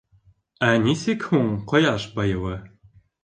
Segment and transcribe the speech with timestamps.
[0.67, 2.57] Ә нисек һуң ҡояш байыуы?